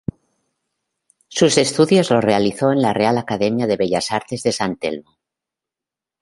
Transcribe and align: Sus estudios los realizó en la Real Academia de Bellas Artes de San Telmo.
Sus 1.27 1.59
estudios 1.59 2.09
los 2.09 2.23
realizó 2.23 2.71
en 2.71 2.81
la 2.81 2.91
Real 2.91 3.19
Academia 3.19 3.67
de 3.67 3.77
Bellas 3.77 4.09
Artes 4.11 4.41
de 4.41 4.51
San 4.51 4.77
Telmo. 4.77 5.15